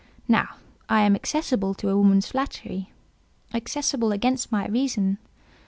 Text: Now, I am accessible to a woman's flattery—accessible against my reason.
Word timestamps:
Now, 0.27 0.55
I 0.89 1.01
am 1.01 1.13
accessible 1.15 1.75
to 1.75 1.89
a 1.89 1.95
woman's 1.95 2.25
flattery—accessible 2.29 4.11
against 4.11 4.51
my 4.51 4.65
reason. 4.65 5.19